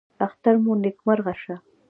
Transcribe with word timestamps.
اختر 0.25 0.55
مو 0.63 0.73
نیکمرغه 0.83 1.33
شه 1.41 1.55